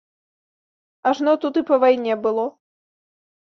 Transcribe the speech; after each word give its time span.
Ажно 1.09 1.33
тут 1.43 1.59
і 1.61 1.63
па 1.69 1.79
вайне 1.85 2.17
было. 2.25 2.47